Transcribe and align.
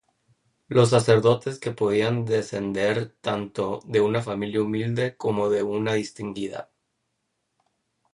Los 0.67 0.89
Sacerdotes, 0.89 1.59
que 1.59 1.73
podían 1.73 2.25
descender 2.25 3.11
tanto 3.21 3.81
de 3.85 4.01
una 4.01 4.23
familia 4.23 4.63
humilde 4.63 5.15
como 5.15 5.47
de 5.49 5.61
una 5.61 5.93
distinguida. 5.93 6.71